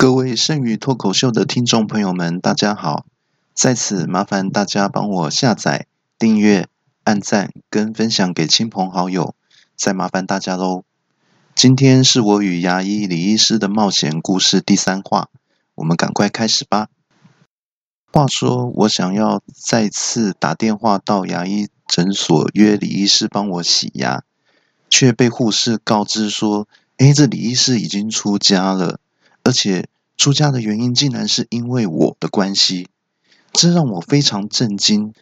[0.00, 3.04] 各位剩余脱口秀的听众朋友们，大家好！
[3.52, 5.86] 在此麻烦大家帮我下载、
[6.18, 6.68] 订阅、
[7.04, 9.34] 按赞跟分享给亲朋好友，
[9.76, 10.84] 再麻烦大家喽。
[11.54, 15.28] 今天是我与牙医李医师的冒险故事第三话，
[15.74, 16.88] 我们赶快开始吧。
[18.10, 24.22] 话说，我想要再次打电话到牙医诊所约李医师帮我洗牙，
[24.88, 28.98] 却被护士告知说：“诶，这李医师已经出家了。”
[29.50, 32.86] 而且出家的原因竟然是因为我的关系，
[33.52, 35.12] 这让我非常震惊。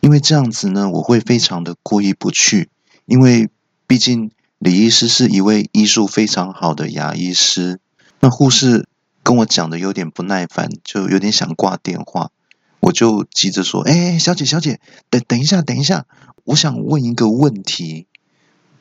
[0.00, 2.70] 因为这样子呢，我会非常的过意不去。
[3.04, 3.50] 因为
[3.86, 7.78] 毕竟李医师是一位医术非常好的牙医师。
[8.20, 8.88] 那护士
[9.22, 12.30] 跟我讲的有点不耐烦，就有点想挂电话。
[12.80, 16.06] 我就急着说：“哎，小姐，小姐，等等一下，等一下，
[16.44, 18.06] 我想问一个问题。”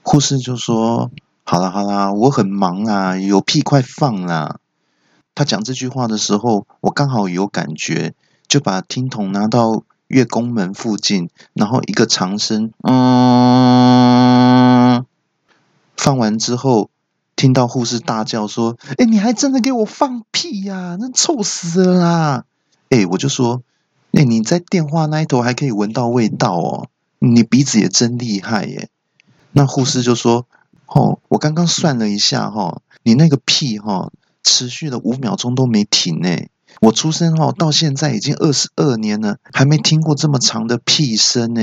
[0.03, 1.11] 护士就说
[1.43, 4.59] ：“好啦，好啦，我很忙啊，有屁快放啦。”
[5.35, 8.13] 他讲这句话的时候，我刚好有感觉，
[8.47, 15.05] 就把听筒拿到月宫门附近，然后一个长声“嗯”，
[15.97, 16.89] 放完之后，
[17.35, 20.95] 听到护士大叫说：“哎，你还真的给我放屁呀！
[20.99, 22.45] 那臭死了啦！”
[22.89, 23.61] 哎，我就说
[24.13, 26.87] ：“哎，你在电话那一头还可以闻到味道哦，
[27.19, 28.87] 你鼻子也真厉害耶。”
[29.51, 30.45] 那护士就说
[30.87, 34.13] ：“哦，我刚刚算了一下哈，你那个屁哈。”
[34.45, 36.29] 持续了五秒钟都没停呢。
[36.81, 41.61] 我出生后到现在已经二十二年了，还没听过这么长的屁声呢。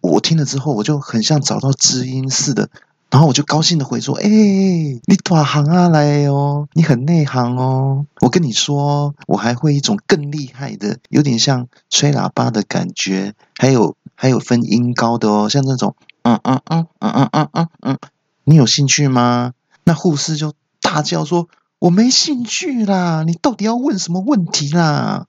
[0.00, 2.68] 我听了之后，我就很像找到知音似的，
[3.10, 8.04] 然后我就高兴的回说：“哎，你大行啊来哦，你很内行哦。
[8.20, 17.98] 我跟你说，我还会一种更厉害的，有点像吹喇叭的感觉，还有还有分音高的哦，像那种嗯嗯嗯嗯嗯嗯嗯嗯，
[18.44, 19.52] 你有兴趣吗？”
[19.84, 21.48] 那护士就大叫说。
[21.82, 25.26] 我没兴趣啦，你到底要问什么问题啦？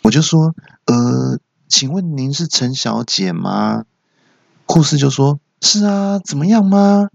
[0.00, 0.54] 我就说，
[0.86, 3.84] 呃，请问您是陈小姐吗？
[4.64, 7.10] 护士就说：是啊，怎么样吗？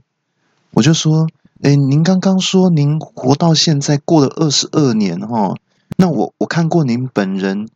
[0.70, 1.28] 我就说，
[1.64, 5.56] 哎，您刚刚说您活到现在过了二十二年哈，
[5.98, 7.68] 那我我看过您本人，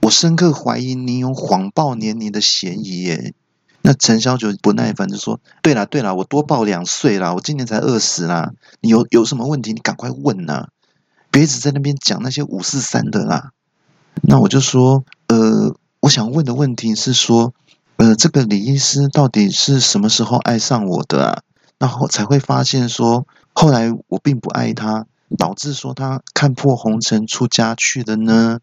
[0.00, 3.34] 我深刻怀疑您有谎报年龄的嫌疑耶。
[3.80, 8.52] 那陈小九不耐烦就说：“对了对了，我多报两岁啦，我今年才二十啦。
[8.80, 10.68] 你有有什么问题，你赶快问呐，
[11.30, 13.52] 别一直在那边讲那些五四三的啦。”
[14.22, 17.54] 那我就说：“呃，我想问的问题是说，
[17.96, 21.42] 呃，这个李医师到底是什么时候爱上我的啊？
[21.78, 25.06] 然后才会发现说，后来我并不爱他，
[25.38, 28.58] 导致说他看破红尘出家去的呢？”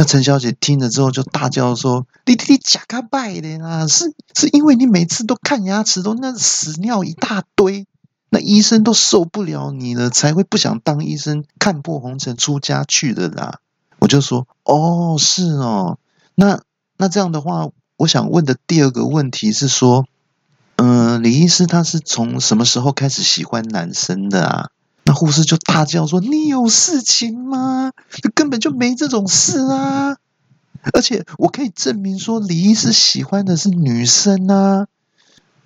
[0.00, 3.88] 那陈小姐听了之后就大叫说：“你你你假个拜的啦！
[3.88, 7.84] 是是因为你每次都看牙齿都那屎尿一大堆，
[8.30, 13.58] 那医生都受不了你了，才会不想当医生，看破红尘出家去的啦。”
[13.98, 15.98] 我就说：“哦，是哦。
[16.36, 16.60] 那
[16.96, 20.06] 那这样的话，我想问的第二个问题是说，
[20.76, 24.70] 嗯，李医师他是从什么时候开始喜欢男生的啊？”
[25.08, 27.92] 那护士就大叫说：“你有事情吗？
[28.34, 30.18] 根本就没这种事啊！
[30.92, 34.86] 而且我可以证明说，李医师喜欢的是女生啊！”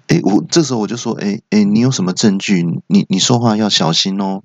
[0.07, 2.63] 哎，我这时候我就说：“哎哎，你有什么证据？
[2.87, 4.45] 你你说话要小心哦！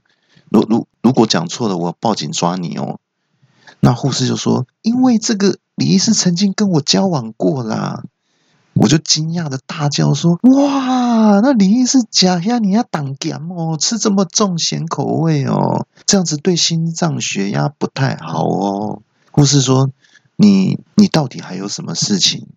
[0.50, 3.00] 如如如果讲错了，我报警抓你哦！”
[3.80, 8.04] 那护士就说：“因为这个李医师曾经跟我交往过啦。”
[8.80, 12.60] 我就惊讶的大叫说：“哇，那李医师假呀？
[12.60, 19.02] 你要挡咸哦，吃这么重咸口味哦，这样子对心脏血压不太好哦。”
[19.32, 19.92] 护士说
[20.38, 22.48] ：“你你到底还有什么事情？”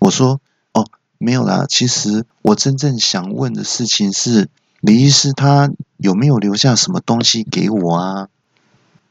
[0.00, 0.40] 我说
[0.74, 0.86] ：“哦，
[1.18, 1.66] 没有啦。
[1.68, 4.48] 其实我真正想问的事情是，
[4.80, 8.28] 李医师他有没有留下什么东西给我啊？”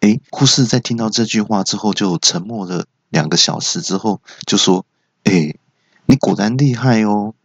[0.02, 4.86] 诶，护士在听到这句话之后，就沉默了两个小时之后，就说
[5.24, 5.60] ：“诶。”
[6.08, 7.36] 你果然厉害哦，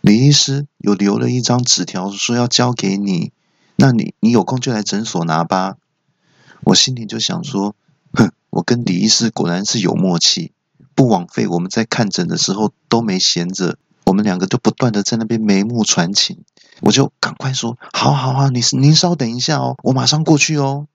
[0.00, 3.32] 李医师有留了一张纸条，说要交给你。
[3.74, 5.74] 那你你有空就来诊所拿吧。
[6.62, 7.74] 我心里就想说，
[8.12, 10.52] 哼，我跟李医师果然是有默契，
[10.94, 16.44] 不枉费我们在看诊的时候都没闲着，我们两个就不断的在那边眉目传情。
[16.80, 20.86] 我就赶快说，好好好，你您稍等一下哦，我马上过去哦。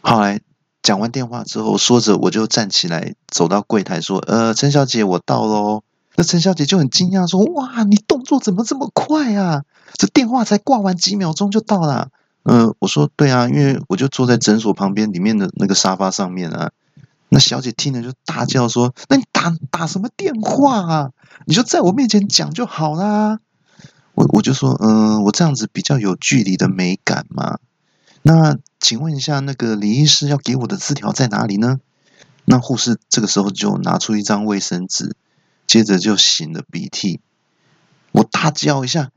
[0.00, 0.40] 后来
[0.82, 5.84] 讲完电话之后，说着我就站起来走到柜台说，呃，陈小姐，我到喽。
[6.14, 9.64] 那陈小姐就很惊讶说：“哇，你动作怎么这么快啊？
[9.94, 12.08] 这电话才挂完几秒钟就到了。”
[12.44, 16.70] 嗯，我说：“对啊，因为我就坐在诊所旁边里面的那个沙发上面啊。”
[17.30, 21.10] 那小姐听了就大叫说：“那你打打什么电话啊？
[21.46, 23.38] 你就在我面前讲就好啦。”
[24.14, 27.58] 我我就说：“嗯，我这样子比较有距离的美感嘛。
[28.20, 31.80] 那请问一下，那个李医师要给我的字条在哪里呢？
[32.44, 35.16] 那护士这个时候就拿出一张卫生纸，
[35.72, 37.20] 接着就擤了鼻涕。
[38.10, 39.10] 我大叫一下：“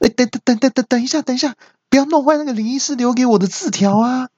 [0.00, 1.56] 哎，等等等等等等一下，等一下，
[1.90, 4.30] 不要弄坏那个李医师留给我的字条啊！”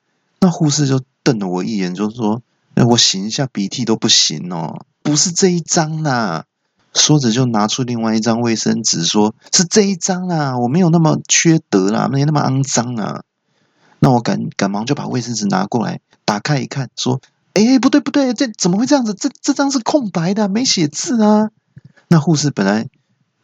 [0.42, 2.42] 那护士就瞪了我一眼，就说
[2.74, 6.46] ：“哎，我擤一下鼻涕都不行哦，不是这一张啦。”
[6.94, 13.22] 说着就拿出另外一张卫生纸，说是这一张啊，我没有那么缺德啦，没那么肮脏啊。
[14.00, 17.20] 那我赶赶忙就把卫生纸拿过来，打开一看，说
[17.54, 19.14] ：“哎，不对不对，这怎么会这样子？
[19.14, 21.50] 这这张是空白的，没写字啊。”
[22.08, 22.88] 那护士本来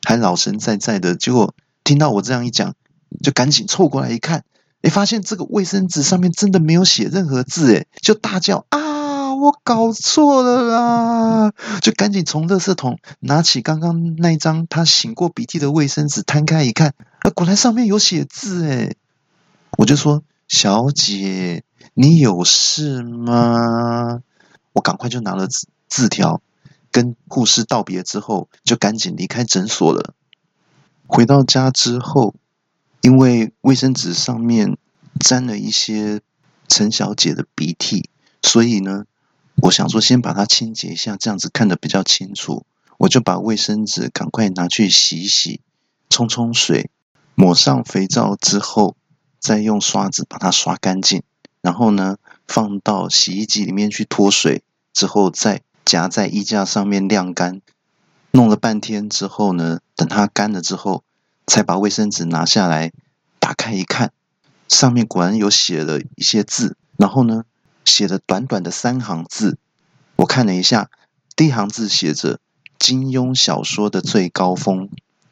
[0.04, 2.74] 还老神在在的，结果听到我这样一讲，
[3.22, 4.44] 就赶紧凑过来一看，
[4.82, 9.34] 哎，发现这个卫生纸上面真的没有写任何字，哎，就大叫啊！
[9.34, 11.52] 我搞错了啦！
[11.80, 18.96] 就赶紧从垃圾桶拿起刚刚那一张他擤过鼻涕的卫生纸，摊开一看，啊，果然上面有写字诶
[19.76, 21.62] 我就说：“小姐，
[21.94, 24.22] 你有事吗？”
[24.74, 26.42] 我赶快就拿了字字条，
[26.90, 30.14] 跟护士道别之后，就赶紧离开诊所了。
[31.06, 32.34] 回到家之后，
[33.00, 34.76] 因为卫生纸上面
[35.20, 36.20] 沾了一些
[36.66, 38.10] 陈小姐的鼻涕，
[38.42, 39.04] 所以呢。
[39.60, 42.64] 我想说，先把它清洁一下，这样子看得比较清楚。
[42.96, 45.62] 我就把卫生纸赶快拿去洗洗，
[46.08, 46.92] 冲冲水，
[47.34, 48.94] 抹上肥皂之后，
[49.38, 51.22] 再用刷子把它刷干净。
[51.60, 54.62] 然后呢，放到洗衣机里面去脱水，
[54.92, 57.60] 之后再夹在衣架上面晾干。
[58.30, 61.02] 弄了半天之后呢，等它干了之后，
[61.46, 62.92] 才把卫生纸拿下来，
[63.38, 64.12] 打开一看，
[64.68, 66.76] 上面果然有写了一些字。
[66.96, 67.44] 然后呢？
[67.84, 69.56] 写的短短的三行字，
[70.16, 70.90] 我看了一下，
[71.34, 72.38] 第一行字写着
[72.78, 74.90] 金庸小说的最高峰，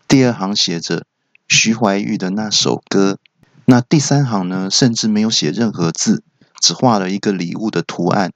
[0.09, 1.05] 第二行写着
[1.47, 3.19] 徐怀钰的那首歌，
[3.67, 6.23] 那第三行呢，甚至没有写任何字，
[6.61, 8.33] 只画了一个礼物的图案。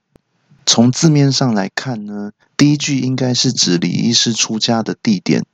[0.66, 5.44] 从字面上来看呢，第一句应该是指李医师出家的地点，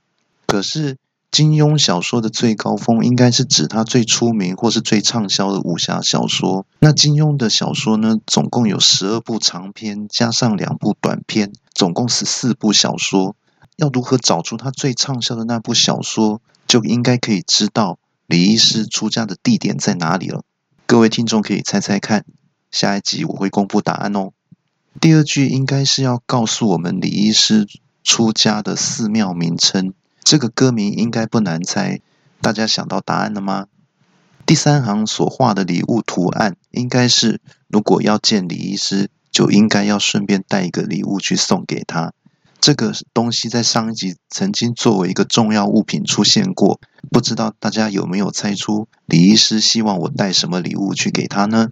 [0.45, 0.97] 可是。
[1.29, 6.65] 金庸小说的最高峰应该是指他最出名或是最畅销的武侠小说。
[6.79, 13.35] 那金庸的小说呢，总共有十二部长篇，加上两部短篇，总共十四部小说。
[13.75, 20.43] 要如何找出他最畅销的那部小说，就应该可以知道李医师出家的地点在哪里了。
[20.85, 22.25] 各位听众可以猜猜看，
[22.69, 24.31] 下一集我会公布答案哦。
[24.99, 27.65] 第二句应该是要告诉我们李医师
[28.03, 29.93] 出家的寺庙名称。
[30.23, 32.01] 这个歌名应该不难猜，
[32.41, 33.67] 大家想到答案了吗？
[34.45, 37.39] 第三行所画的礼物图案，应该是
[37.69, 42.11] 如果要见李医师，就应该要顺便带一个礼物去送给他。
[42.67, 51.69] 这个东西在上一集曾经作为一个重要物品出现过，不知道大家有没有猜出李医师希望我带什么礼物去给他呢？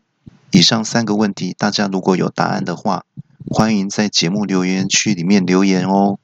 [0.52, 3.04] 以上三个问题，大家如果有答案的话，
[3.46, 6.18] 欢迎在节目留言区里面留言哦。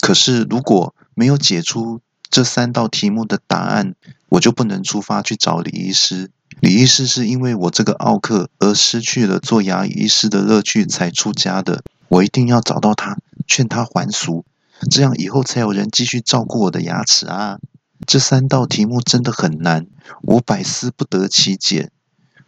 [0.00, 3.94] 可是，如果没有解出这三道题目的答案，
[4.30, 6.30] 我就不能出发去找李医师。
[6.60, 11.82] 李医师是因为我这个奥克而失去了做牙医师的乐趣才出家的。
[12.08, 14.44] 我一定要找到他，劝他还俗，
[14.90, 17.58] 这样以后才有人继续照顾我的牙齿啊！
[18.06, 19.86] 这三道题目真的很难，
[20.22, 21.90] 我百思不得其解。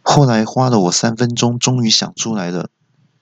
[0.01, 2.69] 后来花了我三分钟，终于想出来了。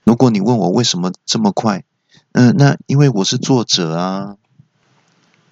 [0.04, 1.84] 如果你问我为什么这么快？
[2.32, 4.36] 嗯，那因为我是作者啊。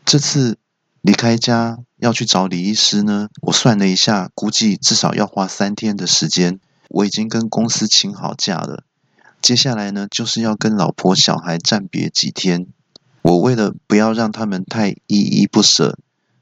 [0.06, 0.58] 这次
[1.02, 6.60] 离开家要去找李医师呢，我算了一下，估计至少要花三天的时间。
[6.90, 8.84] 我已经跟公司请好假了，
[9.48, 12.68] 接下来呢，就是要跟老婆小孩暂别几天。
[13.22, 15.98] 我为了不要让他们太依依不舍，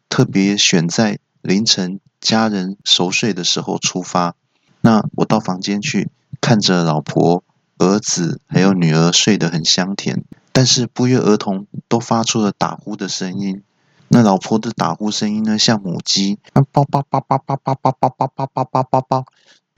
[0.10, 4.34] 特别选在凌晨家人熟睡的时候出发。
[4.82, 6.10] 那我到房间去
[6.42, 7.44] 看着老婆。
[7.78, 13.62] 儿子还有女儿睡得很香甜，但是不约而同都发出了打呼的声音。
[14.08, 19.26] 那老婆的打呼声音呢，像母鸡，啊，叭叭叭叭叭叭叭叭叭叭叭叭叭叭。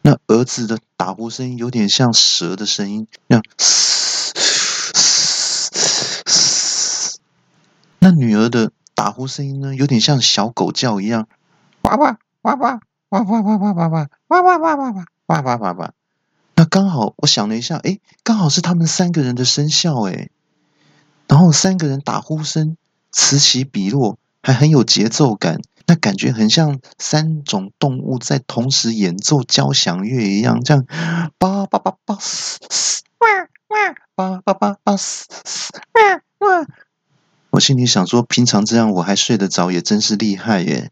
[0.01, 4.34] 那儿子的打呼声音有点像蛇的声音，那嘶
[4.94, 5.72] 嘶
[6.25, 7.20] 嘶。
[8.00, 11.27] 那女儿的打呼声音呢，有点像小狗叫一样，
[11.82, 12.75] 哇哇哇哇
[13.10, 13.88] 哇哇哇哇哇哇
[14.27, 15.94] 哇哇哇哇哇哇哇哇哇。
[16.56, 20.30] 那刚好，我想了一下，哎，刚好是他们三个人的生肖，哎，
[21.27, 22.77] 然后三个人打呼声
[23.12, 30.86] 此起彼落，还很有节奏感，那感觉很像三种动物在同时演奏交响乐一样，这样，
[31.39, 33.27] 叭叭叭叭，哇
[33.70, 34.98] 哇，叭叭叭叭，哇
[36.39, 36.67] 哇，
[37.51, 40.91] 我心里想说，平常这样我还睡得着，也真是厉害耶。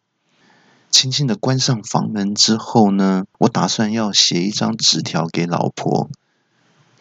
[0.90, 6.10] 轻轻的关上房门之后呢，我打算要写一张纸条给老婆，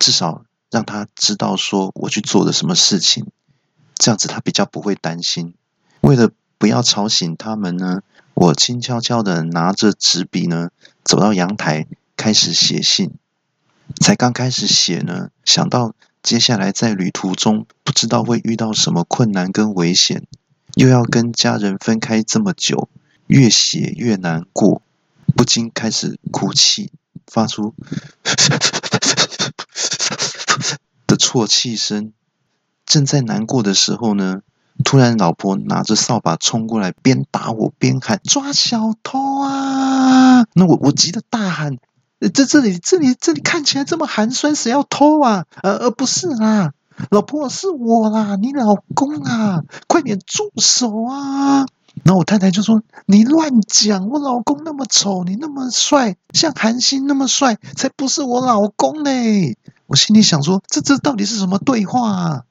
[0.01, 3.31] 至少让她知道说我去做了什么事情，
[3.95, 5.55] 这样子她比较不会担心。
[6.01, 8.03] 为了不要吵醒他们呢，
[8.35, 10.71] 我轻悄悄的拿着纸笔呢，
[11.05, 13.13] 走到阳台开始写信。
[14.01, 20.27] 才刚开始写呢，想到接下来在旅途中不知道会遇到什么困难跟危险，
[20.75, 22.89] 又要跟家人分开这么久，
[23.27, 24.81] 越写越难过，
[25.37, 26.91] 不禁开始哭泣，
[27.27, 27.75] 发出
[31.07, 32.13] 的啜泣声。
[32.87, 34.41] 正在难过的时候呢，
[34.83, 41.79] 突然老婆拿着扫把冲过来，边打我边喊：“抓小偷啊！”那我我急得大喊。
[42.33, 45.45] 这这里这里这里看起来这么寒酸，谁要偷啊？
[45.63, 46.73] 呃呃，不是啦，
[47.11, 51.67] 老婆是我啦，你老公啊，快点住手啊！
[52.03, 62.43] 然后我太太就说：“你乱讲，我老公那么丑，你那么帅，像韩星那么帅，才不是我老公嘞！”我心里想说：“这这到底是什么对话？”啊？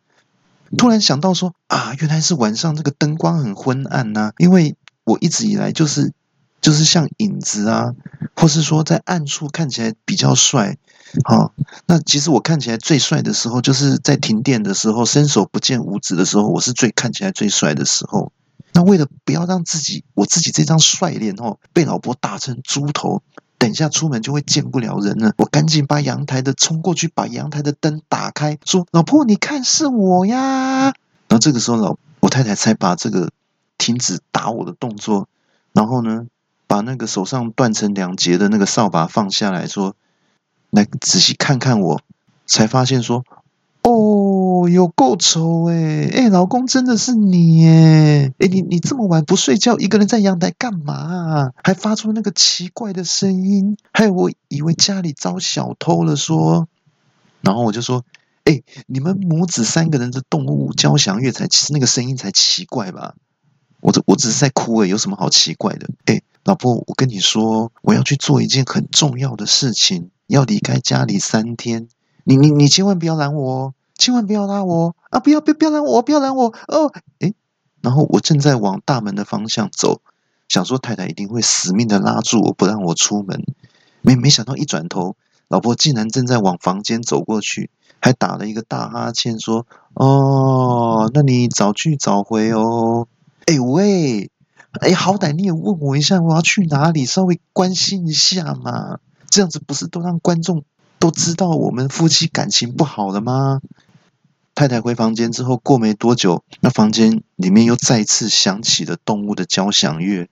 [0.77, 6.13] 突然想到说：“啊，原来是晚上这个灯光很昏暗呐，因为我一直以来就是
[6.61, 7.93] 就是像影子啊。”
[8.35, 10.77] 或是说在暗处看起来比较帅，
[11.23, 11.53] 好，
[11.85, 18.31] 那其实我看起来最帅的时候，就是在停电的时候，伸手不见五指的时候，我是最看起来最帅的时候。
[18.73, 23.21] 那为了不要让自己我自己这张帅脸哦被老婆打成猪头，
[23.63, 30.87] 等一下出门就会见不了人了，我赶紧把阳台的冲过去，把阳台的灯打开，说：“老婆，你看是我呀。”
[31.29, 33.29] 然后这个时候，老我太太才把这个
[33.77, 35.29] 停止打我的动作，
[35.71, 36.27] 然后呢？
[36.67, 39.95] 把那个手上断成两截的那个扫把放下来说
[40.71, 42.01] ：“来仔细看看我。”
[42.45, 43.23] 才发现说
[43.83, 43.91] ：“哦，
[44.69, 46.09] 有够丑哎！
[46.13, 48.33] 哎，老公真的是你哎！
[48.39, 51.51] 哎，你你这么晚不睡觉，一个人在阳台干嘛？
[51.63, 56.67] 还发出那个奇怪的声音，害我以为家里遭小偷了。”说，
[57.41, 58.05] 然后我就说
[58.45, 63.15] ：“哎，你们母子三个人的动物交响乐才其实那个声音才奇怪吧？
[63.81, 65.89] 我这我只是在哭哎，有什么好奇怪的？
[66.05, 71.87] 哎。”老婆，我跟你说，我要去做一件很重要的事情，要离开家里三天。
[72.25, 73.73] 你你你千万不要拦我哦，
[74.03, 75.21] 千万不要拉我啊！
[75.21, 76.91] 不要不要不要拦我，不要拦我哦！
[77.19, 77.33] 诶，
[77.81, 80.01] 然后我正在往大门的方向走，
[80.49, 83.45] 想说太太一定会死命的拉住我不让我出门。
[84.01, 85.15] 没没想到一转头，
[85.47, 87.69] 老婆竟然正在往房间走过去，
[88.01, 93.07] 还打了一个大哈欠，说：“哦，那你早去早回哦。”
[93.47, 94.29] 哎喂！
[94.81, 98.99] 哎，好歹你也问我一下，我要去哪里，稍微关心一下嘛。
[99.29, 100.63] 这样子不是都让观众
[100.99, 103.61] 都知道我们夫妻感情不好了吗？
[104.55, 110.29] 太太回房间之后，过没多久，那房间里面又再次响起了动物的交响乐，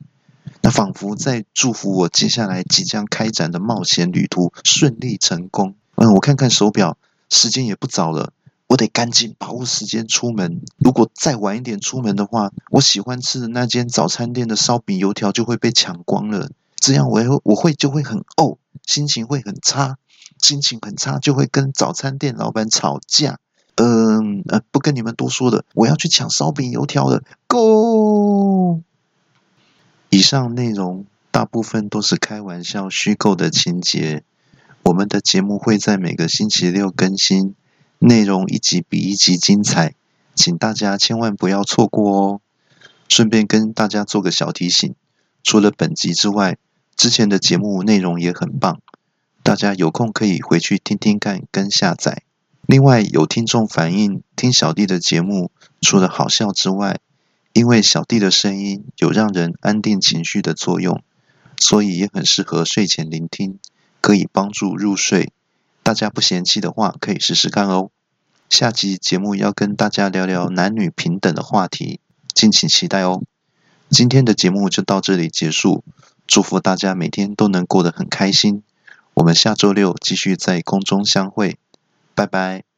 [0.62, 5.75] 那仿佛在祝福我接下来即将开展的冒险旅途顺利成功。
[5.96, 6.98] 嗯，我看看手表，
[7.30, 8.34] 时间也不早了。
[8.68, 10.62] 我得赶紧把握时间出门。
[10.78, 16.51] 如果再晚一点出门的话，我喜欢吃的那间早餐店的烧饼油条就会被抢光了。
[16.78, 19.98] 这样我会我会就会很怄，心情会很差，
[20.42, 23.40] 心情很差就会跟早餐店老板吵架。
[23.83, 27.23] 嗯呃，不跟你们多说的，我要去抢烧饼油条了。
[27.47, 28.81] Go！
[30.11, 34.23] 以上内容大部分都是开玩笑、虚构的情节。
[34.83, 37.55] 我们的节目会在每个星期六更新。
[37.97, 39.95] 内容一集比一集精彩，
[40.35, 42.41] 请大家千万不要错过哦！
[43.09, 44.93] 顺便跟大家做个小提醒，
[45.43, 46.57] 除了本集之外，
[46.95, 48.79] 之前的节目内容也很棒，
[49.41, 52.23] 大家有空可以回去听听看跟下载。
[52.72, 55.51] 另外，有听众反映听小弟的节目，
[55.82, 57.01] 除了好笑之外，
[57.51, 61.04] 因为小弟的声音有让人安定情绪的作用，
[61.60, 63.60] 所以也很适合睡前聆听，
[64.00, 65.34] 可以帮助入睡。
[65.84, 67.90] 大家不嫌弃的话，可以试试看哦。
[68.50, 72.00] 下集节目要跟大家聊聊男女平等的话题，
[72.34, 73.22] 敬请期待哦。
[73.90, 75.84] 今天的节目就到这里结束，
[76.25, 78.63] 祝福大家每天都能过得很开心。
[79.16, 81.58] 我们下周六继续在空中相会，
[82.22, 82.71] 拜拜。